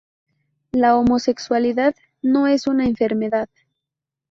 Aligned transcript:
La 0.71 0.97
homosexualidad 0.97 1.93
no 2.23 2.47
es 2.47 2.65
una 2.65 2.87
enfermedad. 2.87 3.49